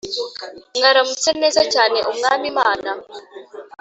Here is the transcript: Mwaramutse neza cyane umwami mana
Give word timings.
Mwaramutse 0.77 1.29
neza 1.41 1.61
cyane 1.73 1.99
umwami 2.11 2.47
mana 2.59 2.91